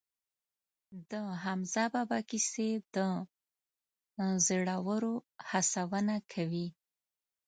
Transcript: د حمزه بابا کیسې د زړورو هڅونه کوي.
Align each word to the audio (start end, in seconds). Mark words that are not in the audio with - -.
د 1.09 1.11
حمزه 1.43 1.83
بابا 1.93 2.19
کیسې 2.29 2.69
د 2.95 2.97
زړورو 4.45 5.13
هڅونه 5.49 6.15
کوي. 6.31 6.67